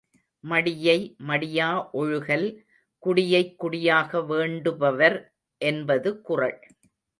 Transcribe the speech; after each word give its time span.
மடியை 0.43 0.95
மடியா 1.27 1.67
ஒழுகல் 1.93 2.47
குடியைக் 3.03 3.55
குடியாக 3.59 4.25
வேண்டு 4.25 4.77
பவர் 4.77 5.33
என்பது 5.61 6.21
குறள். 6.21 6.59